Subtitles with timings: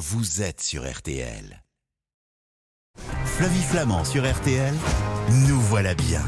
[0.00, 1.62] vous êtes sur RTL.
[3.26, 4.74] Flavie Flamand sur RTL,
[5.46, 6.22] nous voilà bien.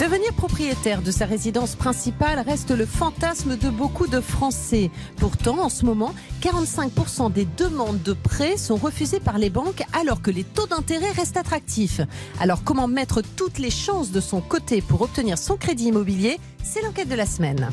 [0.00, 4.90] Devenir propriétaire de sa résidence principale reste le fantasme de beaucoup de Français.
[5.18, 10.20] Pourtant, en ce moment, 45% des demandes de prêts sont refusées par les banques alors
[10.20, 12.00] que les taux d'intérêt restent attractifs.
[12.40, 16.40] Alors comment mettre toutes les chances de son côté pour obtenir son crédit immobilier?
[16.64, 17.70] C'est l'enquête de la semaine.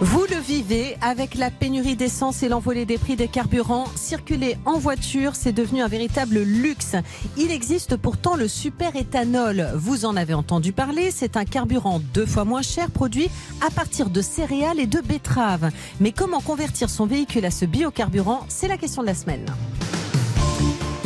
[0.00, 3.86] Vous le vivez avec la pénurie d'essence et l'envolée des prix des carburants.
[3.96, 6.94] Circuler en voiture, c'est devenu un véritable luxe.
[7.36, 9.72] Il existe pourtant le super éthanol.
[9.74, 11.10] Vous en avez entendu parler.
[11.10, 13.28] C'est un carburant deux fois moins cher produit
[13.60, 15.72] à partir de céréales et de betteraves.
[15.98, 18.46] Mais comment convertir son véhicule à ce biocarburant?
[18.48, 19.46] C'est la question de la semaine.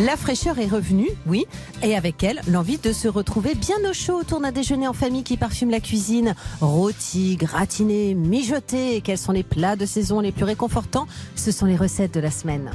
[0.04, 1.46] La fraîcheur est revenue, oui,
[1.80, 5.22] et avec elle, l'envie de se retrouver bien au chaud autour d'un déjeuner en famille
[5.22, 6.34] qui parfume la cuisine.
[6.60, 11.06] Rôti, gratiné, mijoté, quels sont les plats de saison les plus réconfortants?
[11.36, 12.72] Ce sont les recettes de la semaine.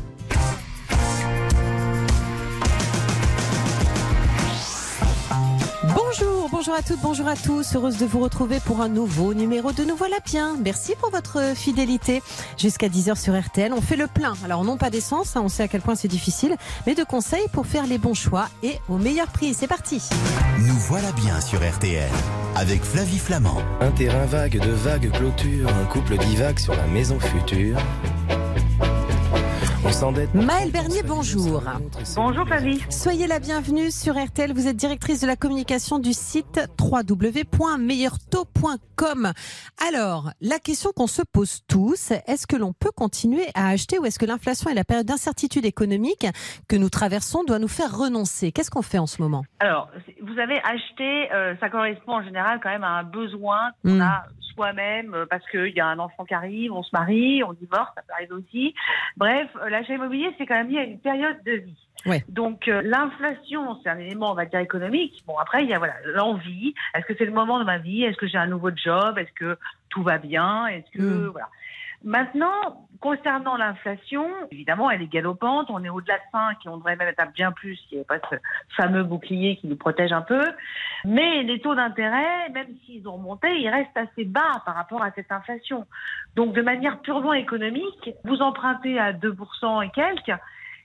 [6.68, 7.76] Bonjour, à toutes, bonjour à tous.
[7.76, 10.58] Heureuse de vous retrouver pour un nouveau numéro de Nous voilà bien.
[10.62, 12.22] Merci pour votre fidélité.
[12.58, 14.34] Jusqu'à 10h sur RTL, on fait le plein.
[14.44, 17.48] Alors non pas d'essence, hein, on sait à quel point c'est difficile, mais de conseils
[17.54, 19.54] pour faire les bons choix et au meilleur prix.
[19.54, 20.02] C'est parti.
[20.60, 22.12] Nous voilà bien sur RTL
[22.58, 23.62] avec Flavie Flamand.
[23.80, 27.78] Un terrain vague de vagues clôtures, un couple divague sur la maison future.
[29.88, 31.64] Maëlle Bernier, bonjour.
[32.18, 32.82] Bonjour Flavie.
[32.90, 34.52] Soyez la bienvenue sur RTL.
[34.52, 39.32] Vous êtes directrice de la communication du site www.meilleurtaux.com.
[39.88, 44.04] Alors, la question qu'on se pose tous, est-ce que l'on peut continuer à acheter ou
[44.06, 46.28] est-ce que l'inflation et la période d'incertitude économique
[46.68, 48.52] que nous traversons doit nous faire renoncer?
[48.52, 49.46] Qu'est-ce qu'on fait en ce moment?
[49.62, 49.90] Alors,
[50.22, 54.02] vous avez acheté, euh, ça correspond en général quand même à un besoin qu'on Mm.
[54.02, 54.26] a
[54.58, 57.90] soi-même euh, parce qu'il y a un enfant qui arrive, on se marie, on divorce,
[57.96, 58.74] ça peut arriver aussi.
[59.16, 61.78] Bref, euh, l'achat immobilier, c'est quand même lié à une période de vie.
[62.06, 62.24] Ouais.
[62.28, 65.24] Donc euh, l'inflation, c'est un élément, on va dire, économique.
[65.28, 66.74] Bon, après, il y a voilà l'envie.
[66.96, 68.04] Est-ce que c'est le moment de ma vie?
[68.04, 69.18] Est-ce que j'ai un nouveau job?
[69.18, 69.58] Est-ce que
[69.90, 70.66] tout va bien?
[70.68, 71.28] Est-ce que Mm.
[71.28, 71.50] voilà.
[72.04, 75.68] Maintenant, concernant l'inflation, évidemment, elle est galopante.
[75.70, 78.06] On est au-delà de 5 et on devrait même être à bien plus s'il n'y
[78.06, 78.36] avait pas ce
[78.76, 80.44] fameux bouclier qui nous protège un peu.
[81.06, 85.12] Mais les taux d'intérêt, même s'ils ont remonté, ils restent assez bas par rapport à
[85.12, 85.86] cette inflation.
[86.36, 90.40] Donc, de manière purement économique, vous empruntez à 2% et quelques.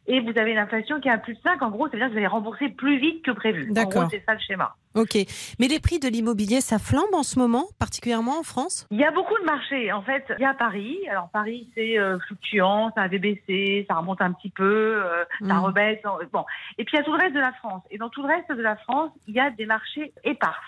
[0.09, 1.99] Et vous avez une inflation qui est à plus de 5, en gros, ça veut
[1.99, 3.69] dire que vous allez rembourser plus vite que prévu.
[3.71, 4.09] D'accord.
[4.11, 4.75] c'est ça le schéma.
[4.95, 5.17] Ok.
[5.61, 8.87] Mais les prix de l'immobilier, ça flambe en ce moment, particulièrement en France?
[8.91, 9.93] Il y a beaucoup de marchés.
[9.93, 10.99] En fait, il y a Paris.
[11.09, 15.55] Alors Paris, c'est euh, fluctuant, ça avait baissé, ça remonte un petit peu, euh, ça
[15.55, 15.59] Mm.
[15.61, 15.99] rebaisse.
[16.33, 16.45] Bon.
[16.79, 17.83] Et puis il y a tout le reste de la France.
[17.91, 20.61] Et dans tout le reste de la France, il y a des marchés épars.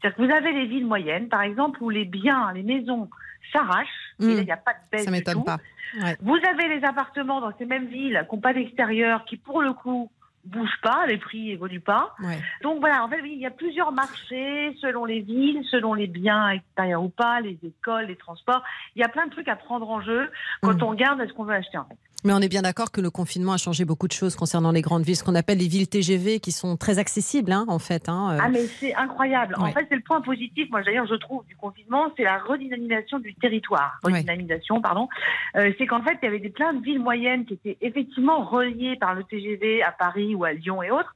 [0.00, 3.08] C'est-à-dire que vous avez les villes moyennes, par exemple, où les biens, les maisons
[3.52, 3.88] s'arrachent.
[4.18, 4.28] Mm.
[4.30, 5.04] Et là, il n'y a pas de baisse.
[5.04, 5.58] Ça m'étonne pas.
[6.02, 6.16] Ouais.
[6.20, 9.72] Vous avez les appartements dans ces mêmes villes qui n'ont pas d'extérieur, qui pour le
[9.72, 10.10] coup
[10.44, 12.14] bougent pas, les prix évoluent pas.
[12.22, 12.38] Ouais.
[12.62, 16.48] Donc voilà, en fait, il y a plusieurs marchés selon les villes, selon les biens
[16.50, 18.62] extérieurs ou pas, les écoles, les transports.
[18.96, 20.30] Il y a plein de trucs à prendre en jeu
[20.62, 20.82] quand Mm.
[20.82, 21.98] on regarde ce qu'on veut acheter en fait.
[22.24, 24.82] Mais on est bien d'accord que le confinement a changé beaucoup de choses concernant les
[24.82, 28.08] grandes villes, ce qu'on appelle les villes TGV, qui sont très accessibles, hein, en fait.
[28.08, 28.38] hein, euh.
[28.42, 29.54] Ah mais c'est incroyable.
[29.58, 29.70] Ouais.
[29.70, 33.18] En fait, c'est le point positif, moi d'ailleurs je trouve, du confinement, c'est la redynamisation
[33.18, 33.98] du territoire.
[34.04, 34.12] Ouais.
[34.12, 35.08] Redynamisation, pardon.
[35.56, 38.44] Euh, c'est qu'en fait, il y avait des, plein de villes moyennes qui étaient effectivement
[38.44, 41.14] reliées par le TGV à Paris ou à Lyon et autres,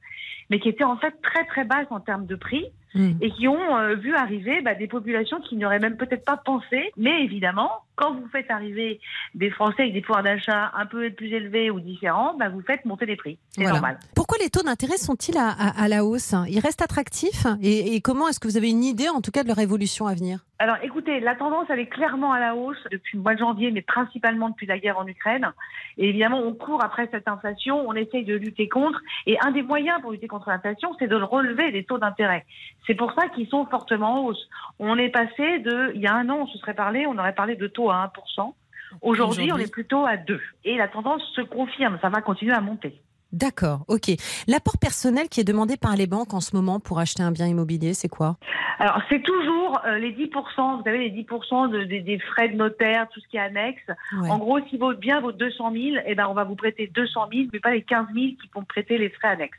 [0.49, 2.65] mais qui étaient en fait très très basses en termes de prix.
[2.95, 3.11] Mm.
[3.19, 6.37] et qui ont euh, vu arriver bah, des populations qui n'y auraient même peut-être pas
[6.37, 6.91] pensé.
[6.95, 8.99] Mais évidemment, quand vous faites arriver
[9.33, 12.85] des Français avec des pouvoirs d'achat un peu plus élevés ou différents, bah, vous faites
[12.85, 13.37] monter les prix.
[13.49, 13.73] C'est Voilà.
[13.79, 13.99] normal.
[14.15, 16.33] Pourquoi les taux d'intérêt sont-ils à, à- à la hausse?
[16.49, 17.45] Ils restent attractifs?
[17.61, 20.07] Et, et comment est-ce que vous avez une idée, en tout cas, de leur évolution
[20.07, 20.39] à venir?
[20.57, 23.71] Alors écoutez, la tendance elle est clairement à la hausse depuis le mois de janvier,
[23.71, 25.51] mais principalement depuis la guerre en Ukraine.
[25.97, 29.01] Et évidemment, on court après cette inflation, on essaye de lutter contre.
[29.27, 32.45] Et un des moyens pour lutter contre l'inflation, c'est de le relever les taux d'intérêt.
[32.87, 34.47] C'est pour ça qu'ils sont fortement en hausse.
[34.79, 37.35] On est passé de, il y a un an, on se serait parlé, on aurait
[37.35, 38.53] parlé de taux à 1%.
[39.01, 40.39] Aujourd'hui, on est plutôt à 2.
[40.63, 43.01] Et la tendance se confirme, ça va continuer à monter.
[43.31, 44.11] D'accord, ok.
[44.47, 47.47] L'apport personnel qui est demandé par les banques en ce moment pour acheter un bien
[47.47, 48.37] immobilier, c'est quoi?
[48.79, 52.55] Alors, c'est toujours euh, les 10%, vous savez, les 10% de- des- des frais de
[52.55, 53.81] notaire, tout ce qui est annexe.
[54.21, 54.29] Ouais.
[54.29, 57.27] En gros, si votre bien vaut 200 000, eh ben, on va vous prêter 200
[57.33, 59.57] 000, mais pas les 15 000 qui vont prêter les frais annexes.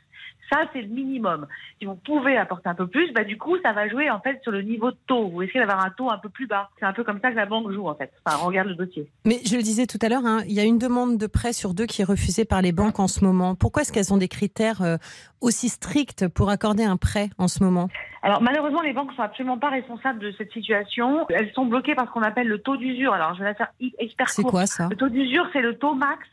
[0.51, 1.47] Ça, c'est le minimum.
[1.79, 4.39] Si vous pouvez apporter un peu plus, bah, du coup, ça va jouer en fait
[4.43, 5.29] sur le niveau de taux.
[5.29, 6.69] Vous essayez d'avoir un taux un peu plus bas.
[6.79, 8.11] C'est un peu comme ça que la banque joue en fait.
[8.25, 9.09] Enfin, on regarde le dossier.
[9.25, 11.53] Mais je le disais tout à l'heure, hein, il y a une demande de prêt
[11.53, 13.55] sur deux qui est refusée par les banques en ce moment.
[13.55, 14.97] Pourquoi est-ce qu'elles ont des critères euh,
[15.41, 17.89] aussi stricts pour accorder un prêt en ce moment?
[18.23, 21.25] Alors malheureusement, les banques sont absolument pas responsables de cette situation.
[21.29, 23.13] Elles sont bloquées par ce qu'on appelle le taux d'usure.
[23.13, 24.87] Alors je vais la faire hyper C'est quoi ça?
[24.89, 26.27] Le taux d'usure, c'est le taux max,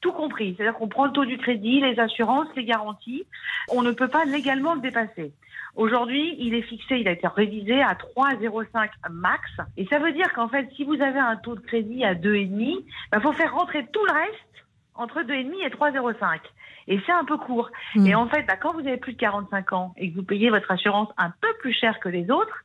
[0.00, 0.54] tout compris.
[0.56, 3.24] C'est-à-dire qu'on prend le taux du crédit, les assurances, les garanties.
[3.68, 5.32] On ne peut pas légalement le dépasser.
[5.76, 9.50] Aujourd'hui, il est fixé, il a été révisé à 3,05 max.
[9.76, 12.46] Et ça veut dire qu'en fait, si vous avez un taux de crédit à 2,5,
[12.60, 16.38] il bah, faut faire rentrer tout le reste entre 2,5 et 3,05.
[16.86, 17.70] Et c'est un peu court.
[17.96, 18.06] Mm.
[18.06, 20.50] Et en fait, bah, quand vous avez plus de 45 ans et que vous payez
[20.50, 22.64] votre assurance un peu plus cher que les autres,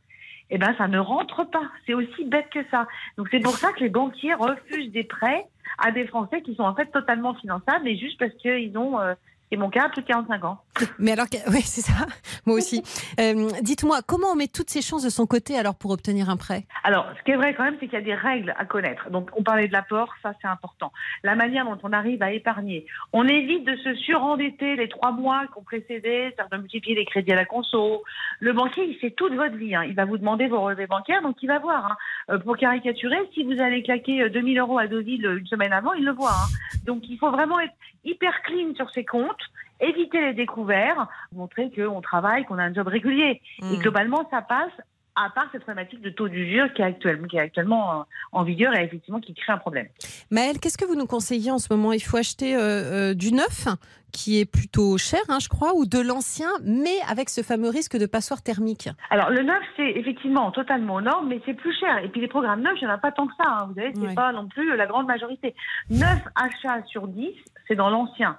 [0.51, 1.63] eh ben, ça ne rentre pas.
[1.87, 2.87] C'est aussi bête que ça.
[3.17, 5.45] Donc, c'est pour ça que les banquiers refusent des prêts
[5.77, 9.13] à des Français qui sont en fait totalement finançables et juste parce qu'ils ont euh,
[9.49, 10.59] c'est mon cas, plus de 45 ans.
[10.99, 12.05] Mais alors, oui, c'est ça,
[12.45, 12.83] moi aussi.
[13.19, 16.37] Euh, dites-moi, comment on met toutes ces chances de son côté alors pour obtenir un
[16.37, 16.65] prêt?
[16.83, 19.09] Alors, ce qui est vrai quand même, c'est qu'il y a des règles à connaître.
[19.09, 20.91] Donc, on parlait de l'apport, ça c'est important.
[21.23, 22.85] La manière dont on arrive à épargner.
[23.11, 27.33] On évite de se surendetter les trois mois qu'on précédait, c'est-à-dire de multiplier les crédits
[27.33, 28.03] à la conso.
[28.39, 29.75] Le banquier, il sait toute votre vie.
[29.75, 29.83] Hein.
[29.85, 31.85] Il va vous demander vos relevés bancaires, donc il va voir.
[31.85, 31.97] Hein.
[32.29, 36.05] Euh, pour caricaturer, si vous allez claquer 2000 euros à Deauville une semaine avant, il
[36.05, 36.31] le voit.
[36.31, 36.77] Hein.
[36.85, 37.73] Donc, il faut vraiment être
[38.05, 39.38] hyper clean sur ses comptes
[39.79, 43.41] éviter les découverts, montrer qu'on travaille, qu'on a un job régulier.
[43.61, 43.79] Et Mm.
[43.79, 44.71] globalement, ça passe,
[45.15, 48.43] à part cette problématique de taux d'usure qui est actuellement, qui est actuellement euh, en
[48.43, 49.87] vigueur et effectivement qui crée un problème.
[50.31, 51.91] Maëlle, qu'est-ce que vous nous conseillez en ce moment?
[51.91, 53.67] Il faut acheter euh, euh, du neuf,
[54.11, 57.97] qui est plutôt cher, hein, je crois, ou de l'ancien, mais avec ce fameux risque
[57.97, 58.89] de passoire thermique.
[59.11, 61.97] Alors le neuf, c'est effectivement totalement aux normes, mais c'est plus cher.
[62.03, 63.47] Et puis les programmes neufs, il n'y en a pas tant que ça.
[63.49, 63.65] hein.
[63.67, 64.15] Vous savez, c'est Ouais.
[64.15, 65.53] pas non plus la grande majorité.
[65.89, 67.29] 9 achats sur 10,
[67.67, 68.37] c'est dans l'ancien.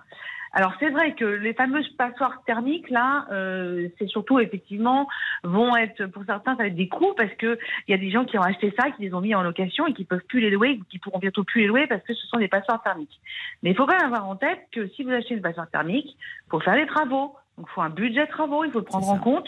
[0.52, 5.06] Alors c'est vrai que les fameuses passoires thermiques là, euh, c'est surtout effectivement
[5.44, 8.11] vont être pour certains ça va être des coûts parce que il y a des
[8.11, 10.41] gens qui ont acheté ça, qui les ont mis en location et qui peuvent plus
[10.41, 12.82] les louer, ou qui pourront bientôt plus les louer parce que ce sont des passoires
[12.82, 13.20] thermiques.
[13.62, 16.17] Mais il faut même avoir en tête que si vous achetez une passoire thermique,
[16.50, 17.37] faut faire les travaux.
[17.61, 19.47] Donc il faut un budget de travaux, il faut le prendre en compte,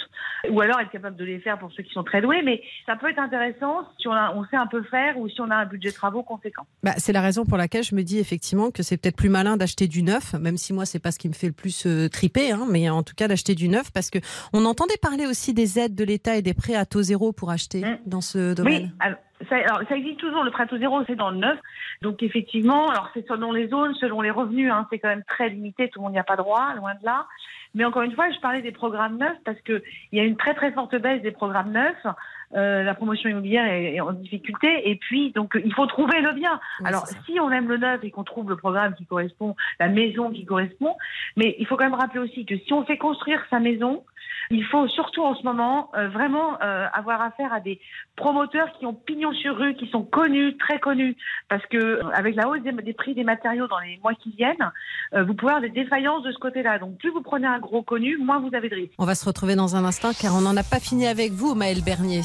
[0.51, 2.43] ou alors être capable de les faire pour ceux qui sont très doués.
[2.43, 5.41] Mais ça peut être intéressant si on, a, on sait un peu faire ou si
[5.41, 6.67] on a un budget de travaux conséquent.
[6.83, 9.57] Bah, c'est la raison pour laquelle je me dis effectivement que c'est peut-être plus malin
[9.57, 12.11] d'acheter du neuf, même si moi c'est pas ce qui me fait le plus euh,
[12.11, 14.19] triper, hein, mais en tout cas d'acheter du neuf parce que
[14.53, 17.51] on entendait parler aussi des aides de l'État et des prêts à taux zéro pour
[17.51, 17.99] acheter Mm.
[18.07, 18.83] dans ce domaine.
[18.83, 19.19] Oui, alors
[19.49, 21.59] ça, alors, ça existe toujours, le prêt à taux zéro, c'est dans le neuf.
[22.01, 25.49] Donc effectivement, alors c'est selon les zones, selon les revenus, hein, c'est quand même très
[25.49, 27.27] limité, tout le monde n'y a pas droit, loin de là.
[27.75, 30.37] Mais encore une fois, je parlais des programmes neufs parce que il y a une
[30.37, 32.07] très très forte baisse des programmes neufs.
[32.55, 36.33] Euh, la promotion immobilière est, est en difficulté et puis donc il faut trouver le
[36.33, 36.61] bien.
[36.85, 40.31] Alors si on aime le neuf et qu'on trouve le programme qui correspond, la maison
[40.31, 40.95] qui correspond,
[41.37, 44.05] mais il faut quand même rappeler aussi que si on fait construire sa maison,
[44.53, 47.81] il faut surtout en ce moment euh, vraiment euh, avoir affaire à des
[48.17, 51.17] promoteurs qui ont pignon sur rue, qui sont connus, très connus,
[51.49, 54.71] parce que euh, avec la hausse des, prix des matériaux dans les mois qui viennent,
[55.13, 56.79] vous pouvez avoir des défaillances de ce côté-là.
[56.79, 58.93] Donc plus vous prenez un gros connu, moins vous avez de risques.
[58.99, 61.55] On va se retrouver dans un instant car on n'en a pas fini avec vous,
[61.55, 62.23] Maëlle Bernier.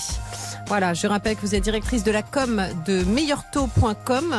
[0.67, 4.35] Voilà, je rappelle que vous êtes directrice de la com de meilleurtaux.com.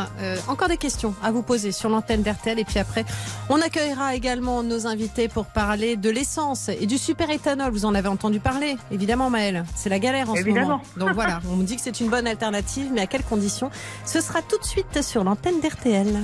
[0.48, 3.04] Encore des questions à vous poser sur l'antenne d'RTL et puis après,
[3.48, 7.30] on accueillera également nos invités pour parler de l'essence et du super
[7.72, 9.64] Vous en avez entendu parler, évidemment, Maëlle.
[9.74, 10.82] C'est la galère en Évidemment.
[10.94, 11.06] ce moment.
[11.06, 13.70] Donc voilà, on me dit que c'est une bonne alternative, mais à quelles conditions?
[14.04, 16.14] Ce sera tout de suite sur l'antenne d'RTL.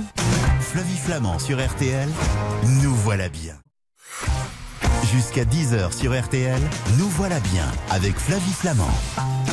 [0.59, 2.09] Flavie Flamand sur RTL,
[2.83, 3.55] nous voilà bien.
[5.11, 6.59] Jusqu'à 10h sur RTL,
[6.97, 8.89] nous voilà bien avec Flavie Flamand.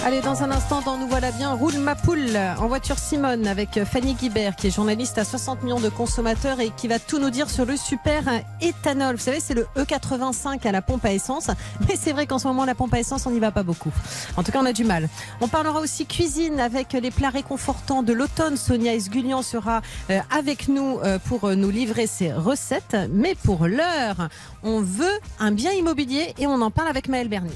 [0.04, 3.78] Allez, dans un instant, dans Nous voilà bien, roule ma poule en voiture Simone avec
[3.84, 7.30] Fanny Guibert, qui est journaliste à 60 millions de consommateurs et qui va tout nous
[7.30, 8.24] dire sur le super
[8.60, 9.14] éthanol.
[9.14, 11.50] Vous savez, c'est le E85 à la pompe à essence,
[11.88, 13.92] mais c'est vrai qu'en ce moment, la pompe à essence, on n'y va pas beaucoup.
[14.36, 15.08] En tout cas, on a du mal.
[15.40, 18.56] On parlera aussi cuisine avec les plats réconfortants de l'automne.
[18.56, 22.96] Sonia Esgulian sera euh, avec nous euh, pour nous livrer ses recettes.
[23.12, 24.28] Mais pour l'heure,
[24.64, 27.52] on veut un bien immobilier et on en parle avec Maëlle Bernier.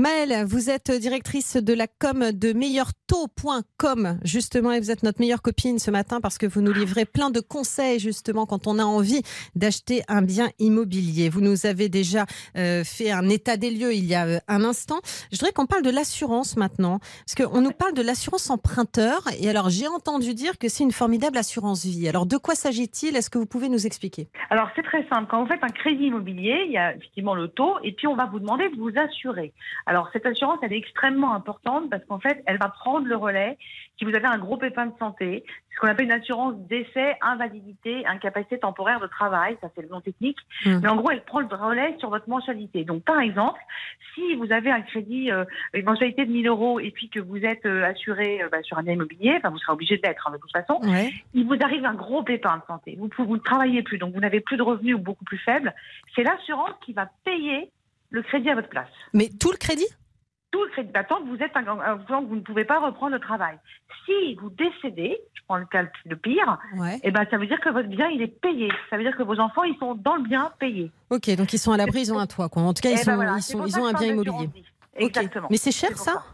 [0.00, 5.42] Maëlle, vous êtes directrice de la com de meilleurtaux.com justement et vous êtes notre meilleure
[5.42, 8.82] copine ce matin parce que vous nous livrez plein de conseils justement quand on a
[8.84, 9.20] envie
[9.54, 11.28] d'acheter un bien immobilier.
[11.28, 12.24] Vous nous avez déjà
[12.56, 15.00] euh, fait un état des lieux il y a euh, un instant.
[15.32, 19.50] Je voudrais qu'on parle de l'assurance maintenant parce qu'on nous parle de l'assurance emprunteur et
[19.50, 22.08] alors j'ai entendu dire que c'est une formidable assurance vie.
[22.08, 23.16] Alors de quoi s'agit-il?
[23.16, 24.30] Est-ce que vous pouvez nous expliquer?
[24.48, 25.26] Alors c'est très simple.
[25.30, 28.16] Quand vous faites un crédit immobilier, il y a effectivement le taux et puis on
[28.16, 29.52] va vous demander de vous assurer.
[29.90, 33.58] Alors cette assurance, elle est extrêmement importante parce qu'en fait, elle va prendre le relais
[33.98, 35.44] si vous avez un gros pépin de santé,
[35.74, 40.00] ce qu'on appelle une assurance décès, invalidité, incapacité temporaire de travail, ça c'est le nom
[40.00, 40.38] technique.
[40.64, 40.78] Mm.
[40.80, 42.84] Mais en gros, elle prend le relais sur votre mensualité.
[42.84, 43.58] Donc par exemple,
[44.14, 45.44] si vous avez un crédit, euh,
[45.74, 48.78] une mensualité de 1000 euros et puis que vous êtes euh, assuré euh, bah, sur
[48.78, 51.10] un bien immobilier, enfin vous serez obligé de l'être hein, de toute façon, Ouais.
[51.34, 52.96] il vous arrive un gros pépin de santé.
[52.96, 55.74] Vous, vous ne travaillez plus, donc vous n'avez plus de revenus ou beaucoup plus faibles.
[56.14, 57.72] C'est l'assurance qui va payer
[58.10, 58.88] le crédit à votre place.
[59.14, 59.86] Mais tout le crédit?
[60.52, 63.12] Tout le crédit d'attente, vous êtes un, un- tant que vous ne pouvez pas reprendre
[63.12, 63.56] le travail.
[64.04, 66.98] Si vous décédez, je prends le cas le pire, Ouais.
[67.04, 68.68] eh ben ça veut dire que votre bien il est payé.
[68.90, 70.90] Ça veut dire que vos enfants ils sont dans le bien payés.
[71.10, 72.48] Ok, donc ils sont à l'abri, ils ont un toit.
[72.48, 72.62] Quoi.
[72.62, 74.50] En tout cas, ils, Eh ben sont, voilà, ils, sont, ont que un bien immobilier.
[74.96, 75.46] Exactement.
[75.50, 76.24] Mais c'est cher ça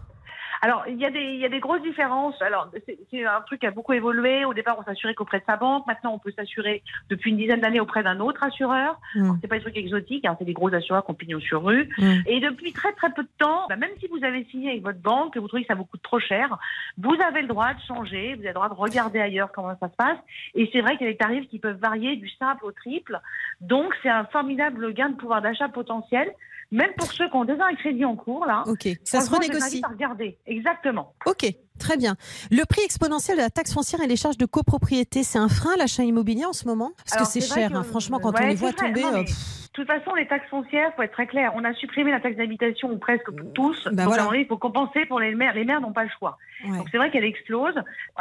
[0.62, 2.40] Alors, il y, a des, il y a des grosses différences.
[2.40, 2.70] Alors,
[3.10, 4.44] c'est un truc qui a beaucoup évolué.
[4.44, 5.86] Au départ, on s'assurait qu'auprès de sa banque.
[5.86, 9.00] Maintenant, on peut s'assurer depuis une dizaine d'années auprès d'un autre assureur.
[9.14, 9.32] Mm.
[9.40, 11.88] C'est pas des trucs exotiques, hein, c'est des gros assureurs qui ont pignon sur rue.
[11.98, 12.14] Mm.
[12.26, 15.00] Et depuis très très peu de temps, bah, même si vous avez signé avec votre
[15.00, 16.58] banque, que vous trouvez que ça vous coûte trop cher,
[16.98, 19.88] vous avez le droit de changer, vous avez le droit de regarder ailleurs comment ça
[19.88, 20.18] se passe.
[20.54, 23.20] Et c'est vrai qu'il y a des tarifs qui peuvent varier du simple au triple.
[23.60, 26.32] Donc, c'est un formidable gain de pouvoir d'achat potentiel,
[26.72, 28.64] même pour ceux qui ont déjà un crédit en cours, là.
[28.66, 29.76] Ok, ça se renégocie.
[29.76, 30.36] invite à regarder.
[30.56, 31.12] Exactement.
[31.26, 31.44] Ok,
[31.78, 32.16] très bien.
[32.50, 35.74] Le prix exponentiel de la taxe foncière et les charges de copropriété, c'est un frein
[35.74, 36.92] à l'achat immobilier en ce moment?
[36.98, 37.82] Parce Alors, que c'est cher, que- hein.
[37.82, 38.86] franchement, quand on les voit vrai.
[38.88, 39.02] tomber.
[39.02, 41.74] Non, euh, mais- De toute façon, les taxes foncières, faut être très clair, on a
[41.74, 43.84] supprimé la taxe d'habitation ou presque pour tous.
[43.92, 44.30] Bah Donc, voilà.
[44.38, 45.52] il faut compenser pour les maires.
[45.52, 46.38] Les maires n'ont pas le choix.
[46.66, 46.78] ouais.
[46.78, 47.74] Donc c'est vrai qu'elle explose.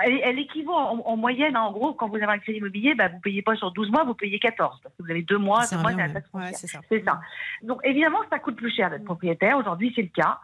[0.03, 2.93] Elle, elle équivaut en, en moyenne, hein, en gros, quand vous avez un crédit immobilier,
[2.93, 4.81] bah, vous payez pas sur 12 mois, vous payez 14.
[4.83, 6.41] Parce que vous avez deux mois, C'est deux un mois, bien, c'est la taxe Ouais,
[6.41, 6.57] foncière.
[6.59, 6.79] c'est ça.
[6.91, 7.21] C'est ça.
[7.63, 9.57] Donc évidemment, ça coûte plus cher d'être propriétaire.
[9.57, 10.39] Aujourd'hui, c'est le cas.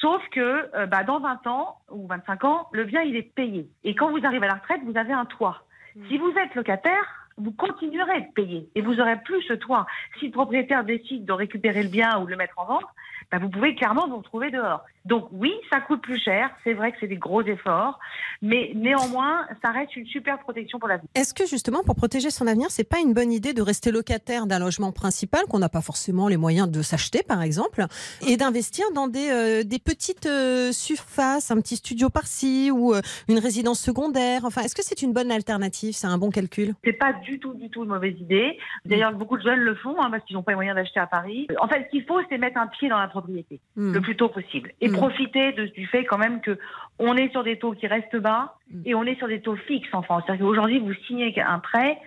[0.00, 3.68] Sauf que euh, bah, dans 20 ans ou 25 ans, le bien, il est payé.
[3.84, 5.62] Et quand vous arrivez à la retraite, vous avez un toit.
[6.08, 9.86] Si vous êtes locataire, vous continuerez de payer et vous aurez plus ce toit.
[10.18, 12.84] Si le propriétaire décide de récupérer le bien ou de le mettre en vente,
[13.30, 14.84] bah, vous pouvez clairement vous retrouver dehors.
[15.06, 16.50] Donc oui, ça coûte plus cher.
[16.64, 17.98] C'est vrai que c'est des gros efforts,
[18.42, 21.08] mais néanmoins, ça reste une super protection pour l'avenir.
[21.14, 24.46] Est-ce que justement, pour protéger son avenir, c'est pas une bonne idée de rester locataire
[24.46, 27.84] d'un logement principal qu'on n'a pas forcément les moyens de s'acheter, par exemple,
[28.26, 33.00] et d'investir dans des, euh, des petites euh, surfaces, un petit studio par-ci ou euh,
[33.28, 34.44] une résidence secondaire?
[34.44, 35.94] Enfin, est-ce que c'est une bonne alternative?
[35.94, 36.74] C'est un bon calcul?
[36.84, 38.58] C'est pas du tout, du tout une mauvaise idée.
[38.84, 41.06] D'ailleurs, beaucoup de jeunes le font hein, parce qu'ils n'ont pas les moyens d'acheter à
[41.06, 41.46] Paris.
[41.60, 43.92] En fait, ce qu'il faut, c'est mettre un pied dans la propriété Hmm.
[43.92, 44.95] le plus tôt possible et Mm.
[44.96, 46.58] Profiter de- du fait quand même que
[46.98, 48.82] on est sur des taux qui restent bas Mm.
[48.86, 50.22] et on est sur des taux fixes en France.
[50.26, 51.98] C'est-à-dire qu'aujourd'hui, vous signez un prêt.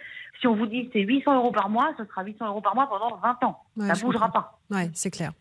[0.42, 2.74] Si on vous dit que c'est 800 euros par mois, ce sera 800 euros par
[2.74, 3.60] mois pendant 20 ans.
[3.78, 4.42] Ouais, ça je bougera comprends.
[4.42, 4.56] pas.
[4.72, 5.32] Ouais, c'est clair.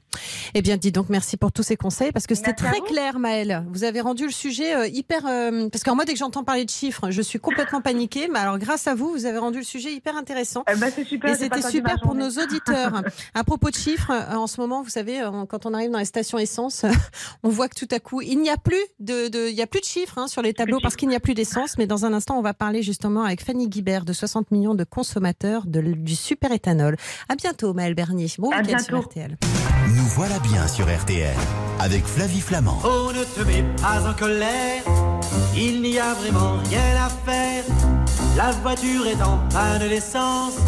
[0.55, 3.67] Eh bien, dis donc, merci pour tous ces conseils parce que c'était très clair, Maëlle.
[3.71, 5.27] Vous avez rendu le sujet euh, hyper.
[5.27, 8.27] euh, parce qu'en moi, dès que j'entends parler de chiffres, je suis complètement paniquée.
[8.33, 10.65] Mais alors, grâce à vous, vous avez rendu le sujet hyper intéressant.
[10.73, 11.31] Eh ben, c'est super.
[11.31, 13.03] Et c'était super pour nos auditeurs.
[13.35, 15.21] à propos de chiffres, euh, en ce moment, vous savez,
[15.51, 16.87] quand on arrive dans les stations essence,
[17.43, 19.67] on voit que tout à coup, il n'y a plus de, de- il y a
[19.67, 21.77] plus de chiffres hein, sur les tableaux parce qu'il n'y a plus d'essence.
[21.77, 24.85] Mais dans un instant, on va parler justement avec Fanny Guibert de 60 millions de
[24.85, 26.97] consommateurs de, du super éthanol.
[27.29, 28.28] À bientôt, Maëlle Bernier.
[28.37, 29.01] Bon À week-end sur.
[29.01, 29.37] RTL.
[29.95, 31.35] Nous voilà bien sur RTL
[31.81, 32.79] avec Flavie Flamand.
[32.85, 34.83] Oh, ne te mets pas en colère,
[35.57, 37.65] il n'y a vraiment rien à faire.
[38.37, 40.59] La voiture est en panne d'essence,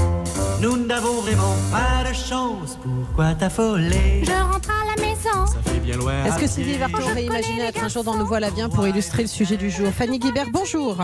[0.61, 2.79] nous n'avons vraiment pas de chance.
[2.83, 4.23] Pourquoi t'affoler?
[4.25, 5.47] Je rentre à la maison.
[5.47, 6.25] Ça fait bien loin.
[6.25, 6.77] Est-ce que Sylvie.
[6.77, 9.71] Vartan aurait imaginé être un jour dans Nous voilà bien pour illustrer le sujet du
[9.71, 9.89] jour?
[9.91, 11.03] Fanny Guibert, bonjour.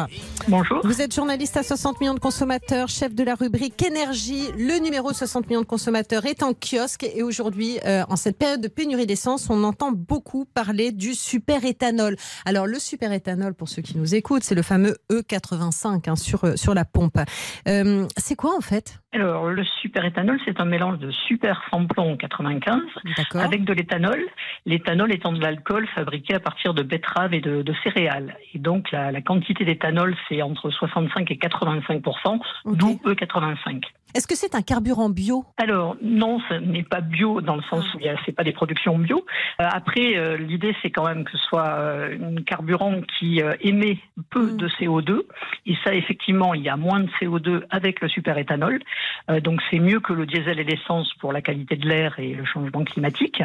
[0.49, 0.81] Bonjour.
[0.85, 4.49] Vous êtes journaliste à 60 millions de consommateurs, chef de la rubrique énergie.
[4.59, 8.61] Le numéro 60 millions de consommateurs est en kiosque et aujourd'hui, euh, en cette période
[8.61, 12.17] de pénurie d'essence, on entend beaucoup parler du super éthanol.
[12.45, 16.45] Alors le super éthanol, pour ceux qui nous écoutent, c'est le fameux E85 hein, sur,
[16.45, 17.19] euh, sur la pompe.
[17.69, 18.99] Euh, c'est quoi en fait?
[19.17, 22.83] Alors, le super éthanol, c'est un mélange de super samplon 95
[23.17, 23.41] D'accord.
[23.41, 24.23] avec de l'éthanol.
[24.67, 28.37] L'éthanol étant de l'alcool fabriqué à partir de betteraves et de, de céréales.
[28.53, 32.77] Et donc, la, la quantité d'éthanol, c'est entre 65 et 85 Ok.
[32.77, 33.85] d'où E85.
[34.15, 35.45] Est-ce que c'est un carburant bio?
[35.59, 38.99] Alors non, ce n'est pas bio dans le sens où a- c'est pas des productions
[38.99, 39.27] bio.
[39.61, 43.99] Euh, après, euh, l'idée c'est quand même que ce soit euh, un carburant qui émet
[44.31, 44.57] peu Mm.
[44.57, 45.23] de CO2.
[45.67, 48.79] Et ça, effectivement, il y a moins de CO2 avec le superéthanol.
[49.31, 52.35] Euh, donc c'est mieux que le diesel et l'essence pour la qualité de l'air et
[52.35, 53.43] le changement climatique.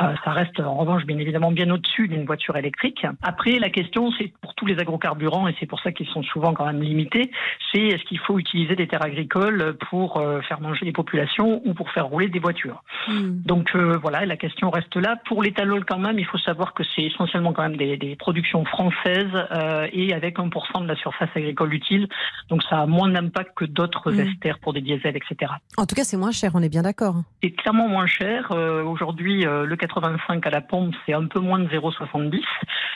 [0.00, 3.06] Euh, ça reste en revanche bien évidemment bien au-dessus d'une voiture électrique.
[3.22, 6.52] Après, la question c'est pour tous les agrocarburants et c'est pour ça qu'ils sont souvent
[6.52, 7.30] quand même limités.
[7.72, 11.74] C'est est-ce qu'il faut utiliser des terres agricoles pour euh, faire manger les populations ou
[11.74, 12.82] pour faire rouler des voitures.
[13.08, 13.40] Hmm.
[13.44, 15.16] Donc euh, voilà, la question reste là.
[15.26, 18.64] Pour l'éthanol quand même, il faut savoir que c'est essentiellement quand même des, des productions
[18.64, 22.08] françaises euh, et avec 1% de la surface agricole utile.
[22.48, 24.28] Donc ça a moins d'impact que d'autres Mm.
[24.28, 25.52] esters pour des diesel, etc.
[25.76, 27.16] En tout cas, c'est moins cher, on est bien d'accord.
[27.42, 28.52] C'est clairement moins cher.
[28.52, 32.40] Euh, aujourd'hui, euh, le 85 à la pompe, c'est un peu moins de 0,70.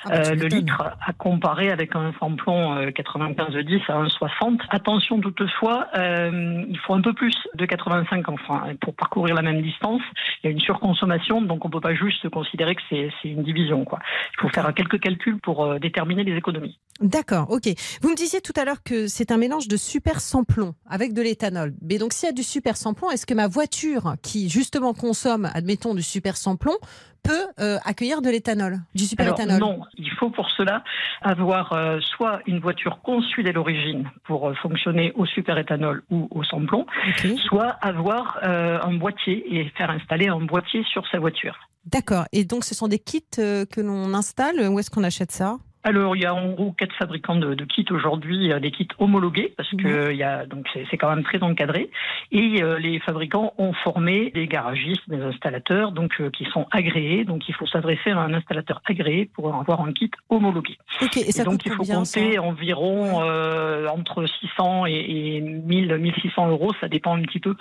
[0.05, 4.61] Ah bah, Euh, le litre à comparer avec un samplon euh, 95-10 à 1,60.
[4.71, 10.03] Attention toutefois, il faut un peu plus de 85 enfin, pour parcourir la même distance.
[10.43, 13.85] Il y a une surconsommation, donc on peut pas juste considérer que c'est une division.
[13.85, 13.99] Quoi.
[14.35, 16.79] Il faut faire quelques calculs pour déterminer les économies.
[17.01, 17.69] D'accord, ok.
[18.03, 21.23] Vous me disiez tout à l'heure que c'est un mélange de super samplon avec de
[21.23, 21.70] l'éthanol.
[21.83, 25.51] Mais donc, s'il y a du super samplon, est-ce que ma voiture, qui justement consomme,
[25.55, 26.77] admettons, du super samplon,
[27.23, 29.61] peut euh, accueillir de l'éthanol, du super Alors, éthanol?
[29.61, 30.83] non, il faut pour cela
[31.21, 36.45] avoir euh, soit une voiture conçue dès l'origine pour euh, fonctionner au superéthanol ou au
[36.45, 37.27] samplon, Ok.
[37.47, 41.57] soit avoir un boîtier et faire installer un boîtier sur sa voiture.
[41.85, 42.25] D'accord.
[42.33, 45.59] Et donc, ce sont des kits que l'on installe Où est-ce qu'on achète ça?
[45.83, 49.55] Alors, il y a en gros quatre fabricants de, de kits aujourd'hui, des kits homologués,
[49.57, 51.91] parce que euh, il y a donc c'est quand même très encadré.
[52.33, 57.25] Et euh, les fabricants ont formé des garagistes, des installateurs, donc euh, qui sont agréés.
[57.25, 60.77] Donc, il faut s'adresser à un installateur agréé pour avoir un kit homologué.
[61.03, 61.17] Ok.
[61.17, 65.97] Et ça Et donc, il faut ça compter environ euh, entre 600 et, et 1000,
[65.97, 66.73] 1600 euros.
[66.81, 67.55] Ça dépend un petit peu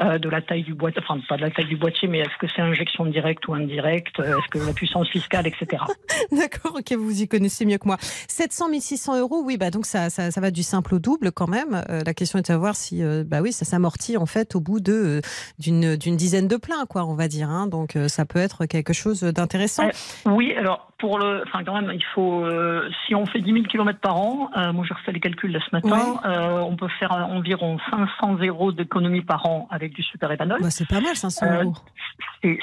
[0.00, 2.46] de la taille du boîtier, enfin pas de la taille du boîtier, mais est-ce que
[2.54, 5.82] c'est injection directe ou indirecte, est-ce que la puissance fiscale, etc.
[6.32, 7.96] D'accord, ok, vous y connaissez mieux que moi.
[8.28, 11.48] 700 1600 euros, oui, bah donc ça, ça, ça va du simple au double quand
[11.48, 11.82] même.
[11.90, 14.60] Euh, la question est de savoir si, euh, bah oui, ça s'amortit en fait au
[14.60, 15.20] bout de euh,
[15.58, 17.50] d'une dizaine de pleins, quoi, on va dire.
[17.50, 17.66] hein.
[17.66, 19.88] Donc ça peut être quelque chose d'intéressant.
[20.26, 23.64] Oui, alors pour le, enfin quand même, il faut, euh, si on fait 10 000
[23.64, 26.86] km par an, euh, moi j'ai refait les calculs là ce matin, euh, on peut
[27.00, 30.60] faire environ 500 euros d'économie par an avec du superéthanol.
[30.62, 31.74] Bah, c'est pas mal, 500 Euh, euros.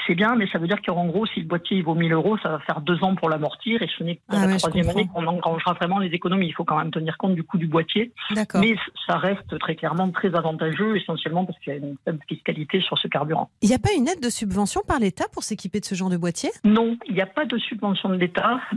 [0.06, 2.38] C'est bien, mais ça veut dire qu'en gros, si le boîtier il vaut 1000 euros,
[2.42, 4.88] ça va faire deux ans pour l'amortir et ce n'est Ah qu'à ouais, la troisième
[4.88, 6.46] année qu'on engrangera vraiment les économies.
[6.46, 8.12] Il faut quand même tenir compte du coût du boîtier,
[8.54, 8.74] mais
[9.06, 12.96] ça reste très clairement très avantageux, essentiellement parce qu'il y a une faible fiscalité sur
[12.98, 13.50] ce carburant.
[13.60, 16.10] Il n'y a pas une aide de subvention par l'État pour s'équiper de ce genre
[16.10, 16.50] de boîtier?
[16.64, 18.29] Non, il n'y a pas de subvention de l'État,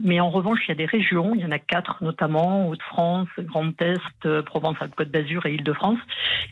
[0.04, 3.28] mais en revanche, il y a des régions, il y en a quatre notamment, Hauts-de-France,
[3.40, 6.00] Grand Est, euh, Provence-Alpes-Côte d'Azur et Île-de-France,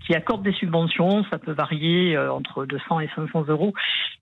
[0.05, 1.23] qui accordent des subventions.
[1.29, 3.73] Ça peut varier euh, entre 200 et 500 euros,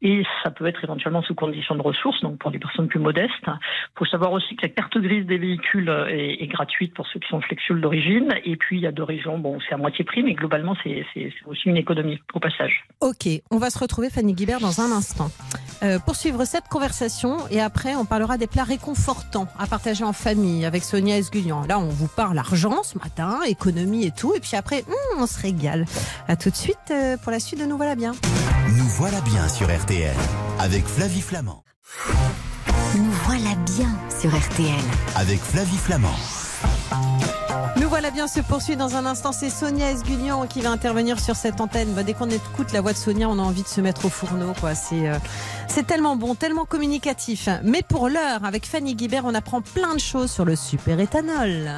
[0.02, 3.32] et ça peut être éventuellement sous condition de ressources, donc pour des personnes plus modestes.
[3.46, 7.20] Il faut savoir aussi que la carte grise des véhicules euh, est, gratuite pour ceux
[7.20, 10.04] qui sont flexules d'origine, et puis il y a deux régions, bon, c'est à moitié
[10.04, 11.06] prix, mais globalement, c'est
[11.46, 12.84] aussi une économie au passage.
[13.02, 15.30] Ok, on va se retrouver Fanny Guibert dans un instant.
[15.82, 20.66] Euh, poursuivre cette conversation et après on parlera des plats réconfortants à partager en famille
[20.66, 21.64] avec Sonia Esgulian.
[21.68, 25.28] Là on vous parle argent ce matin, économie et tout, et puis après hum, on
[25.28, 25.86] se régale.
[26.28, 28.14] À tout de suite euh, pour la suite de Nous voilà bien.
[28.78, 30.16] Nous voilà bien sur RTL
[30.60, 31.64] avec Flavie Flamand.
[32.96, 33.90] Nous voilà bien
[34.22, 34.86] sur RTL.
[35.16, 36.39] Avec Flavie Flamand.
[37.78, 39.32] Nous voilà bien se poursuit dans un instant.
[39.32, 41.94] C'est Sonia Esgulian qui va intervenir sur cette antenne.
[41.94, 44.10] Bah, dès qu'on écoute la voix de Sonia, on a envie de se mettre au
[44.10, 44.54] fourneau.
[44.60, 44.76] Quoi.
[44.76, 45.18] C'est, euh,
[45.68, 47.48] c'est tellement bon, tellement communicatif.
[47.64, 51.70] Mais pour l'heure, avec Fanny Guibert, on apprend plein de choses sur le super éthanol.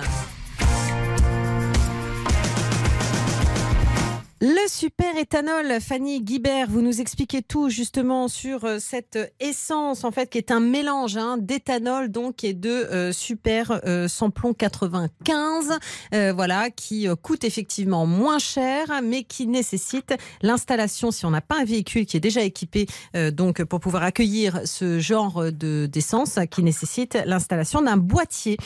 [4.43, 10.09] Le super éthanol, Fanny Guibert, vous nous expliquez tout justement sur euh, cette essence en
[10.09, 15.77] fait qui est un mélange hein, d'éthanol donc et de euh, super euh, samplon 95,
[16.15, 21.59] euh, voilà qui coûte effectivement moins cher mais qui nécessite l'installation si on n'a pas
[21.59, 22.87] un véhicule qui est déjà équipé
[23.33, 28.57] donc pour pouvoir accueillir ce genre de d'essence qui nécessite l'installation d'un boîtier